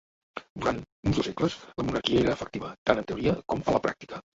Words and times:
Durant 0.63 0.79
uns 1.11 1.19
dos 1.21 1.29
segles, 1.31 1.59
la 1.83 1.87
monarquia 1.91 2.25
era 2.25 2.33
electiva 2.41 2.75
tant 2.91 3.05
en 3.07 3.13
teoria 3.15 3.41
com 3.45 3.67
a 3.69 3.79
la 3.81 3.89
pràctica. 3.91 4.29